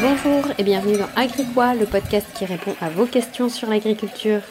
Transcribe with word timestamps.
Bonjour 0.00 0.44
et 0.56 0.62
bienvenue 0.62 0.96
dans 0.96 1.08
Agricois, 1.16 1.74
le 1.74 1.84
podcast 1.84 2.28
qui 2.32 2.44
répond 2.44 2.76
à 2.80 2.88
vos 2.88 3.04
questions 3.04 3.48
sur 3.48 3.68
l'agriculture. 3.68 4.42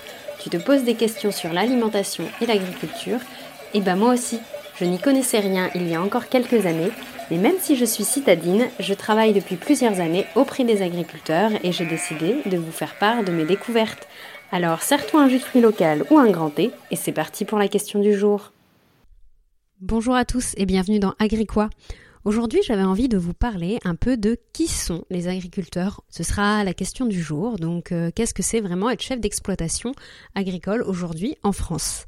Tu 0.41 0.49
te 0.49 0.57
poses 0.57 0.83
des 0.83 0.95
questions 0.95 1.31
sur 1.31 1.53
l'alimentation 1.53 2.25
et 2.41 2.45
l'agriculture 2.45 3.19
Et 3.73 3.79
ben 3.79 3.95
moi 3.95 4.13
aussi, 4.13 4.39
je 4.77 4.83
n'y 4.83 4.99
connaissais 4.99 5.39
rien 5.39 5.69
il 5.73 5.87
y 5.87 5.95
a 5.95 6.01
encore 6.01 6.27
quelques 6.27 6.65
années, 6.65 6.91
mais 7.31 7.37
même 7.37 7.55
si 7.61 7.77
je 7.77 7.85
suis 7.85 8.03
citadine, 8.03 8.67
je 8.81 8.93
travaille 8.93 9.31
depuis 9.31 9.55
plusieurs 9.55 10.01
années 10.01 10.25
auprès 10.35 10.65
des 10.65 10.81
agriculteurs 10.81 11.51
et 11.63 11.71
j'ai 11.71 11.85
décidé 11.85 12.41
de 12.45 12.57
vous 12.57 12.73
faire 12.73 12.95
part 12.95 13.23
de 13.23 13.31
mes 13.31 13.45
découvertes. 13.45 14.05
Alors 14.51 14.81
serre-toi 14.81 15.21
un 15.21 15.29
jus 15.29 15.37
de 15.37 15.43
fruits 15.43 15.61
local 15.61 16.03
ou 16.09 16.17
un 16.17 16.29
grand 16.29 16.49
thé 16.49 16.71
et 16.91 16.97
c'est 16.97 17.13
parti 17.13 17.45
pour 17.45 17.57
la 17.57 17.69
question 17.69 18.01
du 18.01 18.13
jour. 18.13 18.51
Bonjour 19.79 20.15
à 20.15 20.25
tous 20.25 20.55
et 20.57 20.65
bienvenue 20.65 20.99
dans 20.99 21.13
Agricois. 21.19 21.69
Aujourd'hui, 22.27 22.59
j'avais 22.61 22.83
envie 22.83 23.07
de 23.07 23.17
vous 23.17 23.33
parler 23.33 23.79
un 23.85 23.95
peu 23.95 24.17
de 24.17 24.37
qui 24.51 24.67
sont 24.67 25.05
les 25.09 25.29
agriculteurs. 25.29 26.03
Ce 26.09 26.23
sera 26.23 26.65
la 26.65 26.73
question 26.73 27.05
du 27.05 27.21
jour. 27.21 27.55
Donc, 27.55 27.93
euh, 27.93 28.11
qu'est-ce 28.13 28.33
que 28.33 28.43
c'est 28.43 28.59
vraiment 28.59 28.89
être 28.89 29.01
chef 29.01 29.21
d'exploitation 29.21 29.93
agricole 30.35 30.81
aujourd'hui 30.81 31.37
en 31.43 31.53
France? 31.53 32.05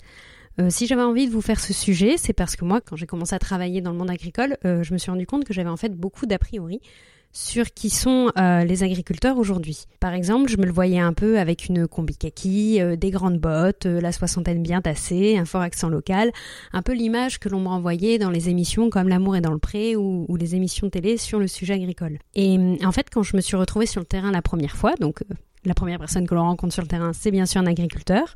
Euh, 0.59 0.69
si 0.69 0.87
j'avais 0.87 1.03
envie 1.03 1.27
de 1.27 1.31
vous 1.31 1.39
faire 1.39 1.61
ce 1.61 1.71
sujet, 1.71 2.17
c'est 2.17 2.33
parce 2.33 2.57
que 2.57 2.65
moi, 2.65 2.81
quand 2.81 2.97
j'ai 2.97 3.05
commencé 3.05 3.33
à 3.33 3.39
travailler 3.39 3.79
dans 3.79 3.93
le 3.93 3.97
monde 3.97 4.11
agricole, 4.11 4.57
euh, 4.65 4.83
je 4.83 4.91
me 4.91 4.97
suis 4.97 5.09
rendu 5.09 5.25
compte 5.25 5.45
que 5.45 5.53
j'avais 5.53 5.69
en 5.69 5.77
fait 5.77 5.95
beaucoup 5.95 6.25
d'a 6.25 6.37
priori 6.37 6.81
sur 7.31 7.73
qui 7.73 7.89
sont 7.89 8.31
euh, 8.37 8.63
les 8.63 8.83
agriculteurs 8.83 9.37
aujourd'hui. 9.37 9.85
Par 9.99 10.13
exemple, 10.13 10.49
je 10.49 10.57
me 10.57 10.65
le 10.65 10.71
voyais 10.71 10.99
un 10.99 11.13
peu 11.13 11.39
avec 11.39 11.67
une 11.67 11.87
combi 11.87 12.15
kaki, 12.15 12.81
euh, 12.81 12.95
des 12.95 13.11
grandes 13.11 13.39
bottes, 13.39 13.85
euh, 13.85 14.01
la 14.01 14.11
soixantaine 14.11 14.61
bien 14.63 14.81
tassée, 14.81 15.37
un 15.37 15.45
fort 15.45 15.61
accent 15.61 15.89
local, 15.89 16.31
un 16.73 16.81
peu 16.81 16.93
l'image 16.93 17.39
que 17.39 17.49
l'on 17.49 17.59
me 17.59 17.67
renvoyait 17.67 18.17
dans 18.17 18.29
les 18.29 18.49
émissions 18.49 18.89
comme 18.89 19.07
L'amour 19.09 19.35
est 19.35 19.41
dans 19.41 19.53
le 19.53 19.59
pré 19.59 19.95
ou, 19.95 20.25
ou, 20.27 20.35
les 20.35 20.55
émissions 20.55 20.89
télé 20.89 21.17
sur 21.17 21.39
le 21.39 21.47
sujet 21.47 21.73
agricole. 21.73 22.19
Et 22.35 22.57
en 22.83 22.91
fait, 22.91 23.07
quand 23.11 23.23
je 23.23 23.35
me 23.35 23.41
suis 23.41 23.55
retrouvée 23.55 23.85
sur 23.85 24.01
le 24.01 24.05
terrain 24.05 24.31
la 24.31 24.41
première 24.41 24.75
fois, 24.75 24.95
donc 24.99 25.23
la 25.65 25.73
première 25.73 25.99
personne 25.99 26.25
que 26.25 26.35
l'on 26.35 26.43
rencontre 26.43 26.73
sur 26.73 26.81
le 26.81 26.87
terrain, 26.87 27.11
c'est 27.13 27.31
bien 27.31 27.45
sûr 27.45 27.61
un 27.61 27.65
agriculteur. 27.65 28.35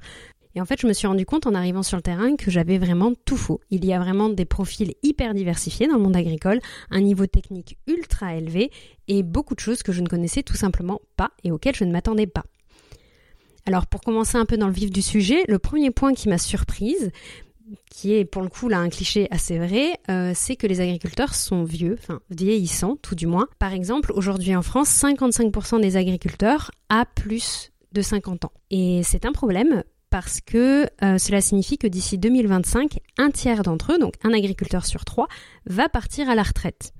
Et 0.55 0.61
en 0.61 0.65
fait, 0.65 0.79
je 0.79 0.87
me 0.87 0.93
suis 0.93 1.07
rendu 1.07 1.25
compte 1.25 1.47
en 1.47 1.55
arrivant 1.55 1.83
sur 1.83 1.97
le 1.97 2.03
terrain 2.03 2.35
que 2.35 2.51
j'avais 2.51 2.77
vraiment 2.77 3.13
tout 3.25 3.37
faux. 3.37 3.59
Il 3.71 3.85
y 3.85 3.93
a 3.93 3.99
vraiment 3.99 4.29
des 4.29 4.45
profils 4.45 4.93
hyper 5.01 5.33
diversifiés 5.33 5.87
dans 5.87 5.97
le 5.97 6.03
monde 6.03 6.15
agricole, 6.15 6.59
un 6.91 7.01
niveau 7.01 7.25
technique 7.25 7.77
ultra 7.87 8.35
élevé 8.35 8.71
et 9.07 9.23
beaucoup 9.23 9.55
de 9.55 9.59
choses 9.59 9.83
que 9.83 9.91
je 9.91 10.01
ne 10.01 10.07
connaissais 10.07 10.43
tout 10.43 10.55
simplement 10.55 11.01
pas 11.17 11.31
et 11.43 11.51
auxquelles 11.51 11.75
je 11.75 11.85
ne 11.85 11.91
m'attendais 11.91 12.27
pas. 12.27 12.43
Alors 13.65 13.87
pour 13.87 14.01
commencer 14.01 14.37
un 14.37 14.45
peu 14.45 14.57
dans 14.57 14.67
le 14.67 14.73
vif 14.73 14.91
du 14.91 15.01
sujet, 15.01 15.43
le 15.47 15.57
premier 15.57 15.89
point 15.89 16.13
qui 16.13 16.27
m'a 16.27 16.37
surprise, 16.37 17.11
qui 17.89 18.13
est 18.13 18.25
pour 18.25 18.41
le 18.41 18.49
coup 18.49 18.67
là 18.67 18.79
un 18.79 18.89
cliché 18.89 19.27
assez 19.31 19.57
vrai, 19.57 19.99
euh, 20.11 20.33
c'est 20.35 20.57
que 20.57 20.67
les 20.67 20.81
agriculteurs 20.81 21.33
sont 21.33 21.63
vieux, 21.63 21.97
enfin 21.97 22.19
vieillissants 22.29 22.97
tout 23.01 23.15
du 23.15 23.25
moins. 23.25 23.47
Par 23.59 23.73
exemple, 23.73 24.11
aujourd'hui 24.13 24.55
en 24.55 24.61
France, 24.61 24.89
55% 24.89 25.81
des 25.81 25.95
agriculteurs 25.95 26.71
a 26.89 27.05
plus 27.05 27.71
de 27.93 28.01
50 28.01 28.45
ans. 28.45 28.51
Et 28.69 29.01
c'est 29.03 29.25
un 29.25 29.31
problème 29.31 29.83
parce 30.13 30.41
que 30.41 30.87
euh, 31.03 31.17
cela 31.17 31.41
signifie 31.41 31.79
que 31.79 31.87
d'ici 31.87 32.19
2025, 32.19 32.99
un 33.17 33.31
tiers 33.31 33.63
d'entre 33.63 33.93
eux, 33.93 33.97
donc 33.97 34.13
un 34.23 34.31
agriculteur 34.31 34.85
sur 34.85 35.05
trois, 35.05 35.27
va 35.65 35.89
partir 35.89 36.29
à 36.29 36.35
la 36.35 36.43
retraite. 36.43 36.93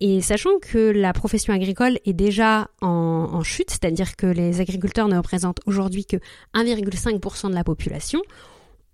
Et 0.00 0.20
sachant 0.20 0.58
que 0.60 0.90
la 0.90 1.14
profession 1.14 1.54
agricole 1.54 1.98
est 2.04 2.12
déjà 2.12 2.68
en, 2.82 3.30
en 3.32 3.42
chute, 3.42 3.70
c'est-à-dire 3.70 4.14
que 4.14 4.26
les 4.26 4.60
agriculteurs 4.60 5.08
ne 5.08 5.16
représentent 5.16 5.60
aujourd'hui 5.64 6.04
que 6.04 6.18
1,5% 6.54 7.48
de 7.48 7.54
la 7.54 7.64
population, 7.64 8.20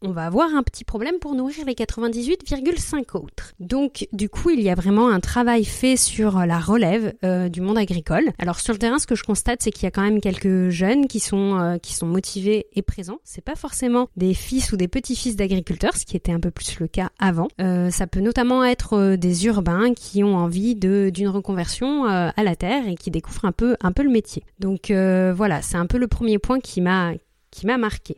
on 0.02 0.12
va 0.12 0.26
avoir 0.26 0.54
un 0.54 0.62
petit 0.62 0.84
problème 0.84 1.18
pour 1.20 1.34
nourrir 1.34 1.64
les 1.66 1.74
98,5 1.74 3.16
autres. 3.16 3.52
Donc 3.60 4.06
du 4.12 4.28
coup, 4.28 4.50
il 4.50 4.60
y 4.60 4.70
a 4.70 4.74
vraiment 4.74 5.08
un 5.08 5.20
travail 5.20 5.64
fait 5.64 5.96
sur 5.96 6.38
la 6.46 6.58
relève 6.58 7.14
euh, 7.24 7.48
du 7.48 7.60
monde 7.60 7.78
agricole. 7.78 8.30
Alors 8.38 8.60
sur 8.60 8.72
le 8.72 8.78
terrain, 8.78 8.98
ce 8.98 9.06
que 9.06 9.14
je 9.14 9.24
constate, 9.24 9.62
c'est 9.62 9.70
qu'il 9.70 9.84
y 9.84 9.86
a 9.86 9.90
quand 9.90 10.02
même 10.02 10.20
quelques 10.20 10.70
jeunes 10.70 11.06
qui 11.06 11.20
sont 11.20 11.58
euh, 11.58 11.78
qui 11.78 11.94
sont 11.94 12.06
motivés 12.06 12.66
et 12.74 12.82
présents. 12.82 13.18
C'est 13.24 13.44
pas 13.44 13.56
forcément 13.56 14.08
des 14.16 14.34
fils 14.34 14.72
ou 14.72 14.76
des 14.76 14.88
petits-fils 14.88 15.36
d'agriculteurs, 15.36 15.96
ce 15.96 16.04
qui 16.04 16.16
était 16.16 16.32
un 16.32 16.40
peu 16.40 16.50
plus 16.50 16.78
le 16.80 16.86
cas 16.88 17.10
avant. 17.18 17.48
Euh, 17.60 17.90
ça 17.90 18.06
peut 18.06 18.20
notamment 18.20 18.64
être 18.64 18.94
euh, 18.94 19.16
des 19.16 19.46
urbains 19.46 19.94
qui 19.94 20.24
ont 20.24 20.36
envie 20.36 20.74
d'une 20.74 21.28
reconversion 21.28 22.06
euh, 22.06 22.30
à 22.34 22.42
la 22.42 22.56
terre 22.56 22.88
et 22.88 22.94
qui 22.94 23.10
découvrent 23.10 23.44
un 23.44 23.52
peu 23.52 23.76
un 23.80 23.92
peu 23.92 24.02
le 24.02 24.10
métier. 24.10 24.42
Donc 24.58 24.90
euh, 24.90 25.32
voilà, 25.34 25.62
c'est 25.62 25.76
un 25.76 25.86
peu 25.86 25.98
le 25.98 26.08
premier 26.08 26.38
point 26.38 26.60
qui 26.60 26.80
m'a 26.80 27.12
qui 27.50 27.66
m'a 27.66 27.78
marqué. 27.78 28.16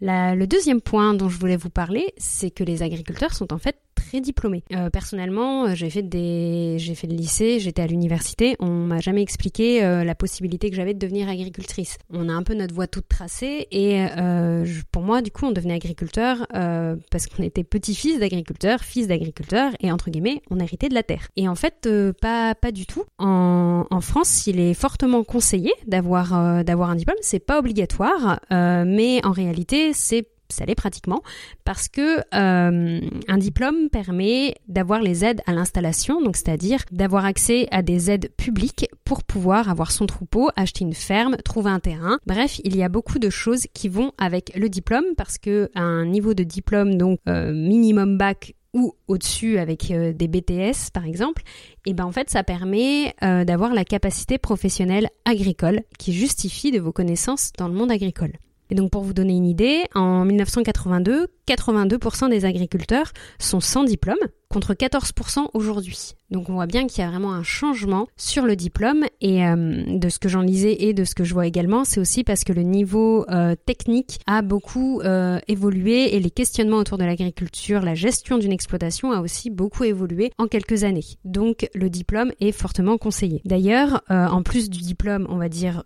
Le 0.00 0.44
deuxième 0.46 0.80
point 0.80 1.14
dont 1.14 1.28
je 1.28 1.38
voulais 1.38 1.56
vous 1.56 1.70
parler, 1.70 2.12
c'est 2.18 2.50
que 2.50 2.64
les 2.64 2.82
agriculteurs 2.82 3.34
sont 3.34 3.52
en 3.52 3.58
fait 3.58 3.76
très 3.96 4.20
diplômés. 4.20 4.62
Euh, 4.72 4.90
personnellement, 4.90 5.74
j'ai 5.74 5.90
fait 5.90 6.02
des, 6.02 6.76
j'ai 6.78 6.94
fait 6.94 7.08
le 7.08 7.14
lycée, 7.14 7.58
j'étais 7.58 7.82
à 7.82 7.86
l'université. 7.88 8.54
On 8.60 8.70
m'a 8.70 9.00
jamais 9.00 9.22
expliqué 9.22 9.82
euh, 9.82 10.04
la 10.04 10.14
possibilité 10.14 10.70
que 10.70 10.76
j'avais 10.76 10.94
de 10.94 10.98
devenir 11.00 11.28
agricultrice. 11.28 11.98
On 12.10 12.28
a 12.28 12.32
un 12.32 12.44
peu 12.44 12.54
notre 12.54 12.74
voie 12.74 12.86
toute 12.86 13.08
tracée 13.08 13.66
et 13.72 14.06
euh, 14.16 14.64
pour 14.92 15.02
moi, 15.02 15.22
du 15.22 15.30
coup, 15.30 15.46
on 15.46 15.52
devenait 15.52 15.74
agriculteur 15.74 16.46
euh, 16.54 16.96
parce 17.10 17.26
qu'on 17.26 17.42
était 17.42 17.64
petit-fils 17.64 18.18
d'agriculteur, 18.20 18.80
fils 18.80 19.08
d'agriculteur 19.08 19.72
et 19.80 19.90
entre 19.90 20.10
guillemets, 20.10 20.42
on 20.50 20.58
héritait 20.60 20.88
de 20.88 20.94
la 20.94 21.02
terre. 21.02 21.28
Et 21.36 21.48
en 21.48 21.54
fait, 21.54 21.86
euh, 21.86 22.12
pas 22.12 22.54
pas 22.54 22.72
du 22.72 22.86
tout. 22.86 23.04
En, 23.18 23.86
en, 23.90 24.00
France, 24.00 24.46
il 24.46 24.60
est 24.60 24.74
fortement 24.74 25.24
conseillé 25.24 25.72
d'avoir 25.86 26.38
euh, 26.38 26.62
d'avoir 26.62 26.90
un 26.90 26.96
diplôme. 26.96 27.16
C'est 27.22 27.38
pas 27.40 27.58
obligatoire, 27.58 28.40
mais 28.50 29.24
en 29.24 29.32
réalité, 29.32 29.92
c'est 29.92 30.28
ça 30.48 30.64
l'est 30.64 30.74
pratiquement, 30.74 31.22
parce 31.64 31.88
que 31.88 32.18
euh, 32.34 33.00
un 33.28 33.38
diplôme 33.38 33.88
permet 33.90 34.54
d'avoir 34.68 35.00
les 35.00 35.24
aides 35.24 35.42
à 35.46 35.52
l'installation, 35.52 36.22
donc 36.22 36.36
c'est-à-dire 36.36 36.80
d'avoir 36.92 37.24
accès 37.24 37.68
à 37.70 37.82
des 37.82 38.10
aides 38.10 38.30
publiques 38.36 38.88
pour 39.04 39.24
pouvoir 39.24 39.68
avoir 39.68 39.90
son 39.90 40.06
troupeau, 40.06 40.50
acheter 40.56 40.84
une 40.84 40.94
ferme, 40.94 41.36
trouver 41.44 41.70
un 41.70 41.80
terrain. 41.80 42.18
Bref, 42.26 42.60
il 42.64 42.76
y 42.76 42.82
a 42.82 42.88
beaucoup 42.88 43.18
de 43.18 43.30
choses 43.30 43.66
qui 43.74 43.88
vont 43.88 44.12
avec 44.18 44.52
le 44.56 44.68
diplôme, 44.68 45.04
parce 45.16 45.38
que 45.38 45.70
un 45.74 46.06
niveau 46.06 46.34
de 46.34 46.44
diplôme 46.44 46.96
donc 46.96 47.18
euh, 47.28 47.52
minimum 47.52 48.18
bac 48.18 48.54
ou 48.72 48.94
au-dessus 49.08 49.58
avec 49.58 49.90
euh, 49.90 50.12
des 50.12 50.28
BTS 50.28 50.90
par 50.92 51.06
exemple, 51.06 51.42
et 51.86 51.94
ben 51.94 52.04
en 52.04 52.12
fait 52.12 52.30
ça 52.30 52.42
permet 52.42 53.14
d'avoir 53.20 53.72
la 53.72 53.84
capacité 53.84 54.38
professionnelle 54.38 55.08
agricole 55.24 55.82
qui 55.98 56.12
justifie 56.12 56.70
de 56.70 56.80
vos 56.80 56.92
connaissances 56.92 57.52
dans 57.56 57.68
le 57.68 57.74
monde 57.74 57.90
agricole. 57.90 58.32
Et 58.70 58.74
donc 58.74 58.90
pour 58.90 59.02
vous 59.02 59.12
donner 59.12 59.34
une 59.34 59.46
idée, 59.46 59.84
en 59.94 60.24
1982, 60.24 61.28
82% 61.48 62.30
des 62.30 62.44
agriculteurs 62.44 63.12
sont 63.38 63.60
sans 63.60 63.84
diplôme 63.84 64.16
contre 64.56 64.72
14% 64.72 65.50
aujourd'hui. 65.52 66.14
Donc 66.30 66.48
on 66.48 66.54
voit 66.54 66.64
bien 66.64 66.86
qu'il 66.86 67.04
y 67.04 67.06
a 67.06 67.10
vraiment 67.10 67.34
un 67.34 67.42
changement 67.42 68.08
sur 68.16 68.46
le 68.46 68.56
diplôme 68.56 69.04
et 69.20 69.44
euh, 69.44 69.84
de 69.86 70.08
ce 70.08 70.18
que 70.18 70.30
j'en 70.30 70.40
lisais 70.40 70.84
et 70.84 70.94
de 70.94 71.04
ce 71.04 71.14
que 71.14 71.24
je 71.24 71.34
vois 71.34 71.46
également, 71.46 71.84
c'est 71.84 72.00
aussi 72.00 72.24
parce 72.24 72.42
que 72.42 72.54
le 72.54 72.62
niveau 72.62 73.26
euh, 73.28 73.54
technique 73.66 74.18
a 74.26 74.40
beaucoup 74.40 75.02
euh, 75.02 75.40
évolué 75.46 76.16
et 76.16 76.20
les 76.20 76.30
questionnements 76.30 76.78
autour 76.78 76.96
de 76.96 77.04
l'agriculture, 77.04 77.82
la 77.82 77.94
gestion 77.94 78.38
d'une 78.38 78.50
exploitation 78.50 79.12
a 79.12 79.20
aussi 79.20 79.50
beaucoup 79.50 79.84
évolué 79.84 80.32
en 80.38 80.46
quelques 80.46 80.84
années. 80.84 81.04
Donc 81.26 81.68
le 81.74 81.90
diplôme 81.90 82.32
est 82.40 82.52
fortement 82.52 82.96
conseillé. 82.96 83.42
D'ailleurs, 83.44 84.00
en 84.08 84.42
plus 84.42 84.70
du 84.70 84.80
diplôme, 84.80 85.26
on 85.28 85.36
va 85.36 85.50
dire 85.50 85.84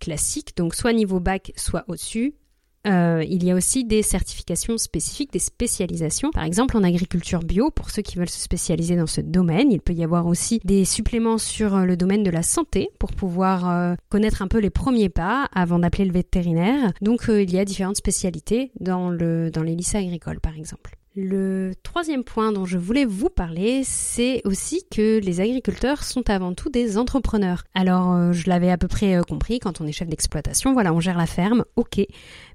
classique, 0.00 0.56
donc 0.56 0.74
soit 0.74 0.92
niveau 0.92 1.20
bac, 1.20 1.52
soit 1.56 1.84
au-dessus, 1.86 2.34
euh, 2.86 3.22
il 3.28 3.44
y 3.44 3.50
a 3.50 3.54
aussi 3.54 3.84
des 3.84 4.02
certifications 4.02 4.78
spécifiques, 4.78 5.32
des 5.32 5.38
spécialisations. 5.38 6.30
Par 6.30 6.44
exemple, 6.44 6.76
en 6.76 6.82
agriculture 6.82 7.40
bio, 7.40 7.70
pour 7.70 7.90
ceux 7.90 8.02
qui 8.02 8.16
veulent 8.16 8.30
se 8.30 8.40
spécialiser 8.40 8.96
dans 8.96 9.06
ce 9.06 9.20
domaine, 9.20 9.70
il 9.70 9.80
peut 9.80 9.92
y 9.92 10.04
avoir 10.04 10.26
aussi 10.26 10.60
des 10.64 10.84
suppléments 10.84 11.38
sur 11.38 11.78
le 11.78 11.96
domaine 11.96 12.22
de 12.22 12.30
la 12.30 12.42
santé 12.42 12.88
pour 12.98 13.12
pouvoir 13.12 13.68
euh, 13.68 13.94
connaître 14.08 14.42
un 14.42 14.48
peu 14.48 14.58
les 14.58 14.70
premiers 14.70 15.10
pas 15.10 15.48
avant 15.52 15.78
d'appeler 15.78 16.06
le 16.06 16.12
vétérinaire. 16.12 16.92
Donc, 17.02 17.28
euh, 17.28 17.42
il 17.42 17.52
y 17.52 17.58
a 17.58 17.64
différentes 17.64 17.96
spécialités 17.96 18.72
dans, 18.80 19.10
le, 19.10 19.50
dans 19.50 19.62
les 19.62 19.74
lycées 19.74 19.98
agricoles, 19.98 20.40
par 20.40 20.56
exemple. 20.56 20.96
Le 21.22 21.74
troisième 21.82 22.24
point 22.24 22.50
dont 22.50 22.64
je 22.64 22.78
voulais 22.78 23.04
vous 23.04 23.28
parler, 23.28 23.82
c'est 23.84 24.40
aussi 24.46 24.86
que 24.90 25.20
les 25.20 25.42
agriculteurs 25.42 26.02
sont 26.02 26.30
avant 26.30 26.54
tout 26.54 26.70
des 26.70 26.96
entrepreneurs. 26.96 27.64
Alors, 27.74 28.14
euh, 28.14 28.32
je 28.32 28.48
l'avais 28.48 28.70
à 28.70 28.78
peu 28.78 28.88
près 28.88 29.16
euh, 29.16 29.22
compris 29.22 29.58
quand 29.58 29.82
on 29.82 29.86
est 29.86 29.92
chef 29.92 30.08
d'exploitation, 30.08 30.72
voilà, 30.72 30.94
on 30.94 31.00
gère 31.00 31.18
la 31.18 31.26
ferme, 31.26 31.66
ok. 31.76 32.00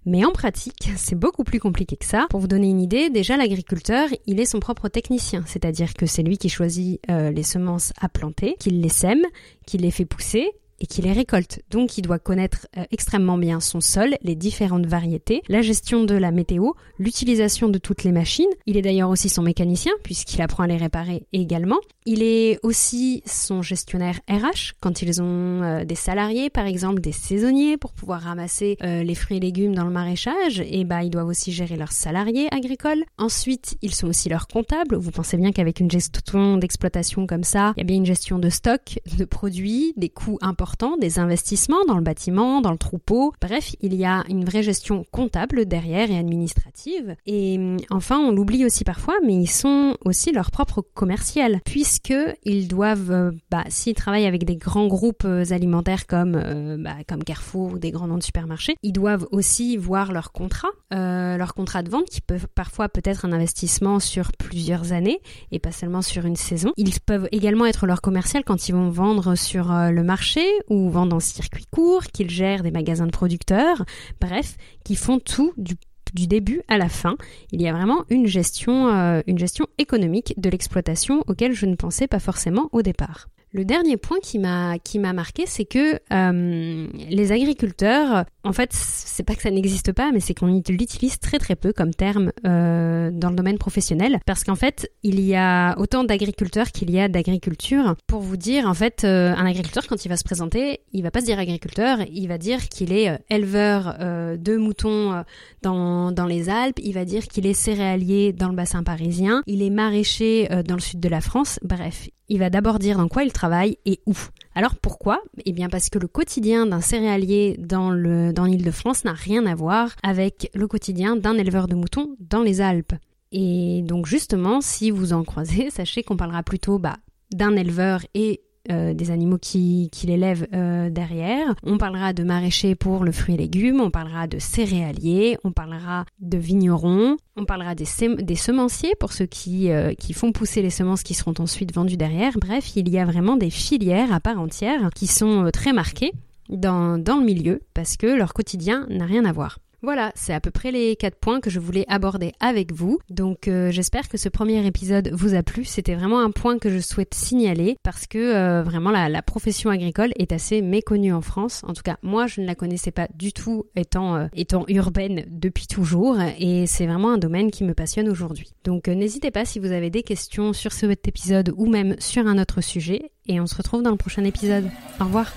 Mais 0.08 0.26
en 0.26 0.32
pratique, 0.32 0.90
c'est 0.98 1.14
beaucoup 1.14 1.44
plus 1.44 1.60
compliqué 1.60 1.96
que 1.96 2.06
ça. 2.06 2.26
Pour 2.32 2.40
vous 2.40 2.48
donner 2.48 2.68
une 2.68 2.82
idée, 2.82 3.12
déjà 3.12 3.38
l'agriculteur, 3.38 4.10
il 4.26 4.40
est 4.40 4.46
son 4.46 4.60
propre 4.60 4.88
technicien, 4.88 5.44
c'est-à-dire 5.46 5.94
que 5.94 6.08
c'est 6.08 6.24
lui 6.24 6.40
qui 6.40 6.50
choisit 6.50 7.00
euh, 7.12 7.30
les 7.30 7.44
semences 7.44 7.94
à 8.02 8.10
planter, 8.10 8.56
qu'il 8.60 8.82
les 8.82 8.90
sème, 8.90 9.22
qu'il 9.68 9.82
les 9.82 9.92
fait 9.92 10.06
pousser, 10.06 10.50
et 10.80 10.88
qui 10.88 11.02
les 11.02 11.14
récolte. 11.14 11.62
Donc 11.70 11.98
il 11.98 12.02
doit 12.02 12.20
connaître 12.20 12.68
euh, 12.78 12.84
extrêmement 12.92 13.38
bien 13.38 13.60
son 13.60 13.82
sol, 13.82 14.16
les 14.22 14.36
différentes 14.36 14.86
variétés, 14.86 15.42
la 15.48 15.62
gestion 15.62 16.04
de 16.04 16.16
la 16.16 16.32
météo, 16.32 16.72
l'utilisation 17.00 17.70
de 17.70 17.78
toutes 17.78 18.04
les 18.04 18.12
machines. 18.12 18.50
Il 18.66 18.78
est 18.78 18.82
d'ailleurs 18.82 19.10
aussi 19.10 19.30
son 19.30 19.42
mécanicien 19.42 19.92
puisqu'il 20.04 20.42
apprend 20.42 20.64
à 20.64 20.68
les 20.68 20.78
réparer 20.78 21.24
également. 21.34 21.80
Il 22.06 22.22
est 22.22 22.60
aussi 22.64 23.24
son 23.26 23.62
gestionnaire 23.62 24.20
RH 24.30 24.74
quand 24.80 25.02
ils 25.02 25.22
ont 25.22 25.62
euh, 25.64 25.86
des 25.86 25.96
salariés, 25.96 26.50
par 26.50 26.66
exemple 26.66 27.02
des 27.02 27.12
saisonniers 27.12 27.78
pour 27.78 27.94
pouvoir 27.94 28.22
ramasser 28.22 28.78
euh, 28.84 29.04
les 29.04 29.16
fruits 29.16 29.38
et 29.38 29.40
légumes 29.40 29.74
dans 29.74 29.86
le 29.86 29.92
maraîchage. 29.92 30.62
Et 30.70 30.84
bah 30.84 31.04
ils 31.04 31.10
doivent 31.10 31.28
aussi 31.28 31.52
gérer 31.52 31.78
leurs 31.78 31.92
salariés 31.92 32.48
agricoles. 32.52 33.04
Ensuite 33.18 33.78
ils 33.82 33.94
sont 33.94 34.08
aussi 34.08 34.30
leurs 34.30 34.48
comptables. 34.48 34.96
Vous 34.96 35.12
pensez 35.12 35.38
bien 35.38 35.52
qu'avec 35.52 35.80
une 35.80 35.90
gestion 35.90 36.58
d'exploitation 36.58 37.28
comme 37.28 37.44
ça, 37.44 37.74
il 37.78 37.80
y 37.80 37.84
a 37.84 37.86
bien 37.86 37.98
une 37.98 38.06
gestion 38.06 38.40
de 38.40 38.50
stock, 38.50 39.00
de 39.18 39.26
produits, 39.26 39.94
des 39.98 40.10
coûts 40.10 40.38
importants, 40.42 40.65
des 41.00 41.20
investissements 41.20 41.84
dans 41.88 41.96
le 41.96 42.02
bâtiment, 42.02 42.62
dans 42.62 42.72
le 42.72 42.78
troupeau. 42.78 43.34
Bref, 43.42 43.76
il 43.82 43.96
y 43.96 44.06
a 44.06 44.24
une 44.30 44.46
vraie 44.46 44.64
gestion 44.64 45.06
comptable 45.12 45.66
derrière 45.66 46.12
et 46.12 46.18
administrative. 46.18 47.16
Et 47.26 47.58
hum, 47.58 47.78
enfin, 47.90 48.20
on 48.20 48.32
l'oublie 48.32 48.66
aussi 48.66 48.84
parfois, 48.84 49.16
mais 49.24 49.36
ils 49.36 49.50
sont 49.50 49.98
aussi 50.04 50.32
leur 50.32 50.52
propre 50.52 50.82
commercial, 50.82 51.62
puisque 51.66 52.14
ils 52.44 52.68
doivent, 52.68 53.12
euh, 53.12 53.32
bah, 53.52 53.64
s'ils 53.70 53.96
travaillent 53.96 54.26
avec 54.26 54.46
des 54.46 54.56
grands 54.56 54.88
groupes 54.88 55.26
euh, 55.26 55.44
alimentaires 55.52 56.08
comme, 56.08 56.36
euh, 56.36 56.78
bah, 56.80 56.96
comme 57.08 57.24
Carrefour 57.24 57.74
ou 57.74 57.80
des 57.80 57.92
grands 57.92 58.08
noms 58.08 58.18
de 58.18 58.24
supermarchés, 58.24 58.76
ils 58.84 58.94
doivent 58.94 59.28
aussi 59.32 59.78
voir 59.78 60.12
leur 60.12 60.32
contrat, 60.32 60.70
leur 60.92 61.54
contrat 61.54 61.84
de 61.84 61.90
vente 61.90 62.06
qui 62.06 62.22
peut 62.22 62.40
parfois 62.56 62.90
peut-être 62.90 63.26
un 63.26 63.34
investissement 63.34 64.00
sur 64.00 64.32
plusieurs 64.32 64.94
années 64.94 65.20
et 65.52 65.60
pas 65.60 65.72
seulement 65.72 66.02
sur 66.02 66.26
une 66.26 66.36
saison. 66.36 66.72
Ils 66.78 67.00
peuvent 67.00 67.28
également 67.32 67.66
être 67.66 67.86
leur 67.86 68.02
commercial 68.02 68.44
quand 68.44 68.70
ils 68.70 68.74
vont 68.74 68.90
vendre 68.90 69.36
sur 69.36 69.68
le 69.72 70.04
marché 70.04 70.42
ou 70.70 70.90
vendre 70.90 71.16
en 71.16 71.20
circuit 71.20 71.66
court, 71.72 72.04
qu'ils 72.04 72.30
gèrent 72.30 72.64
des 72.64 72.72
magasins 72.72 73.08
de 73.08 73.12
producteurs, 73.12 73.86
bref, 74.20 74.58
qui 74.84 74.96
font 74.96 75.20
tout 75.20 75.54
du 75.58 75.76
du 76.14 76.28
début 76.28 76.62
à 76.68 76.78
la 76.78 76.90
fin. 76.90 77.18
Il 77.52 77.62
y 77.62 77.68
a 77.68 77.74
vraiment 77.74 78.06
une 78.10 78.26
gestion, 78.26 78.88
euh, 78.88 79.22
une 79.28 79.38
gestion 79.38 79.68
économique 79.78 80.34
de 80.38 80.50
l'exploitation 80.50 81.24
auquel 81.28 81.52
je 81.52 81.66
ne 81.66 81.76
pensais 81.76 82.08
pas 82.08 82.20
forcément 82.20 82.70
au 82.72 82.82
départ. 82.82 83.28
Le 83.56 83.64
dernier 83.64 83.96
point 83.96 84.18
qui 84.22 84.38
m'a 84.38 84.80
qui 84.80 85.00
m'a 85.00 85.14
marqué, 85.14 85.46
c'est 85.46 85.64
que 85.64 86.02
euh, 86.12 86.88
les 87.10 87.32
agriculteurs, 87.32 88.26
en 88.44 88.52
fait, 88.52 88.74
c'est 88.74 89.24
pas 89.24 89.34
que 89.34 89.42
ça 89.42 89.50
n'existe 89.50 89.94
pas, 89.94 90.12
mais 90.12 90.20
c'est 90.20 90.34
qu'on 90.34 90.48
l'utilise 90.68 91.20
très 91.20 91.40
très 91.40 91.56
peu 91.56 91.72
comme 91.72 91.94
terme 91.94 92.34
euh, 92.46 93.12
dans 93.14 93.30
le 93.30 93.36
domaine 93.38 93.58
professionnel, 93.58 94.20
parce 94.26 94.44
qu'en 94.44 94.56
fait, 94.56 94.92
il 95.04 95.22
y 95.22 95.36
a 95.36 95.80
autant 95.80 96.04
d'agriculteurs 96.04 96.74
qu'il 96.74 96.92
y 96.92 97.00
a 97.00 97.08
d'agriculture. 97.08 97.96
Pour 98.08 98.20
vous 98.20 98.36
dire, 98.36 98.68
en 98.68 98.74
fait, 98.74 99.06
euh, 99.06 99.34
un 99.34 99.46
agriculteur 99.46 99.88
quand 99.88 100.04
il 100.04 100.10
va 100.10 100.18
se 100.18 100.26
présenter, 100.26 100.82
il 100.92 101.04
va 101.04 101.12
pas 101.12 101.22
se 101.22 101.26
dire 101.26 101.40
agriculteur, 101.40 102.00
il 102.12 102.28
va 102.28 102.38
dire 102.38 102.68
qu'il 102.68 102.92
est 102.92 103.18
éleveur 103.30 103.96
de 104.38 104.58
moutons 104.58 105.24
dans 105.62 106.12
dans 106.12 106.26
les 106.26 106.50
Alpes, 106.50 106.80
il 106.84 106.94
va 106.94 107.06
dire 107.06 107.26
qu'il 107.30 107.46
est 107.48 107.54
céréalier 107.54 108.34
dans 108.34 108.50
le 108.50 108.56
bassin 108.56 108.84
parisien, 108.84 109.44
il 109.48 109.62
est 109.62 109.70
maraîcher 109.70 110.50
dans 110.68 110.76
le 110.76 110.82
sud 110.82 111.00
de 111.00 111.08
la 111.08 111.22
France. 111.22 111.58
Bref, 111.64 112.10
il 112.30 112.40
va 112.40 112.50
d'abord 112.50 112.80
dire 112.80 112.98
dans 112.98 113.08
quoi 113.08 113.24
il 113.24 113.32
travaille 113.32 113.78
et 113.86 114.00
où. 114.06 114.16
Alors 114.56 114.76
pourquoi? 114.76 115.22
Eh 115.46 115.52
bien 115.52 115.70
parce 115.70 115.90
que 115.90 116.00
le 116.00 116.08
quotidien 116.08 116.66
d'un 116.66 116.82
céréalier 116.82 117.56
dans 117.60 117.92
le 117.92 118.34
dans 118.34 118.46
l'île 118.46 118.64
de 118.64 118.72
France 118.72 119.04
n'a 119.04 119.14
rien 119.14 119.46
à 119.46 119.56
voir 119.56 119.96
avec 120.04 120.50
le 120.54 120.68
quotidien 120.68 121.16
d'un 121.16 121.38
éleveur 121.38 121.68
de 121.68 121.76
moutons 121.76 122.16
dans 122.20 122.42
les 122.42 122.62
Alpes. 122.62 122.94
Et 123.32 123.82
donc 123.84 124.06
justement, 124.06 124.62
si 124.62 124.92
vous 124.92 125.14
en 125.14 125.24
croisez, 125.24 125.70
sachez 125.72 126.04
qu'on 126.04 126.18
parlera 126.18 126.42
plutôt 126.44 126.80
bah, 126.80 126.98
d'un 127.34 127.56
éleveur 127.56 128.02
et 128.14 128.42
euh, 128.72 128.94
des 128.94 129.12
animaux 129.12 129.38
qui, 129.38 129.90
qui 129.92 130.08
l'élèvent 130.08 130.48
euh, 130.54 130.90
derrière. 130.90 131.56
On 131.64 131.78
parlera 131.78 132.14
de 132.14 132.24
maraîchers 132.24 132.76
pour 132.76 133.04
le 133.04 133.12
fruit 133.12 133.36
et 133.36 133.38
légumes, 133.38 133.82
on 133.82 133.92
parlera 133.92 134.28
de 134.28 134.40
céréaliers, 134.40 135.38
on 135.44 135.52
parlera 135.52 136.06
de 136.20 136.38
vignerons, 136.38 137.18
on 137.36 137.46
parlera 137.46 137.76
des, 137.76 137.86
des 138.20 138.36
semenciers 138.36 138.96
pour 139.00 139.14
ceux 139.14 139.26
qui, 139.26 139.72
euh, 139.72 139.94
qui 139.94 140.14
font 140.14 140.32
pousser 140.32 140.62
les 140.62 140.70
semences 140.70 141.04
qui 141.04 141.14
seront 141.14 141.34
ensuite 141.40 141.74
vendues 141.74 141.98
derrière. 141.98 142.34
Bref, 142.40 142.76
il 142.76 142.90
y 142.90 142.98
a 142.98 143.06
vraiment 143.06 143.36
des 143.36 143.50
filières 143.50 144.14
à 144.14 144.20
part 144.20 144.40
entière 144.40 144.90
qui 144.96 145.08
sont 145.08 145.50
très 145.52 145.74
marquées 145.74 146.12
dans, 146.50 146.98
dans 146.98 147.18
le 147.18 147.26
milieu 147.26 147.62
parce 147.74 147.98
que 147.98 148.08
leur 148.08 148.34
quotidien 148.34 148.86
n'a 148.90 149.06
rien 149.06 149.26
à 149.26 149.32
voir. 149.32 149.60
Voilà, 149.86 150.12
c'est 150.16 150.34
à 150.34 150.40
peu 150.40 150.50
près 150.50 150.72
les 150.72 150.96
quatre 150.96 151.20
points 151.20 151.40
que 151.40 151.52
je 151.52 151.60
voulais 151.60 151.86
aborder 151.88 152.32
avec 152.40 152.74
vous. 152.74 152.98
Donc 153.12 153.48
euh, 153.48 153.70
j'espère 153.70 154.10
que 154.10 154.18
ce 154.18 154.30
premier 154.30 154.66
épisode 154.66 155.12
vous 155.14 155.36
a 155.36 155.44
plu. 155.44 155.64
C'était 155.64 155.94
vraiment 155.94 156.22
un 156.22 156.32
point 156.32 156.58
que 156.58 156.72
je 156.72 156.80
souhaite 156.80 157.14
signaler 157.14 157.78
parce 157.84 158.08
que 158.08 158.18
euh, 158.18 158.64
vraiment 158.64 158.90
la, 158.90 159.22
profession 159.22 159.70
agricole 159.70 160.10
est 160.18 160.32
assez 160.32 160.64
méconnue 160.64 161.14
en 161.14 161.22
France. 161.22 161.62
En 161.68 161.74
tout 161.74 161.84
cas, 161.84 161.98
moi 162.02 162.26
je 162.26 162.42
ne 162.42 162.48
la 162.48 162.56
connaissais 162.56 162.90
pas 162.90 163.08
du 163.14 163.32
tout 163.32 163.66
étant, 163.76 164.16
euh, 164.16 164.28
étant 164.34 164.66
urbaine 164.70 165.24
depuis 165.28 165.68
toujours 165.68 166.18
et 166.40 166.66
c'est 166.66 166.88
vraiment 166.88 167.12
un 167.12 167.20
domaine 167.20 167.52
qui 167.52 167.64
me 167.64 167.76
passionne 167.76 168.10
aujourd'hui. 168.10 168.54
Donc 168.64 168.88
n'hésitez 168.88 169.30
pas 169.30 169.46
si 169.46 169.60
vous 169.60 169.72
avez 169.72 169.92
des 169.92 170.02
questions 170.02 170.52
sur 170.54 170.72
cet 170.72 171.08
épisode 171.08 171.54
ou 171.58 171.68
même 171.68 171.96
sur 172.00 172.26
un 172.26 172.40
autre 172.40 172.62
sujet 172.62 173.12
et 173.28 173.40
on 173.40 173.46
se 173.46 173.54
retrouve 173.54 173.84
dans 173.84 173.92
le 173.92 173.98
prochain 173.98 174.24
épisode. 174.24 174.68
Au 175.00 175.04
revoir 175.04 175.32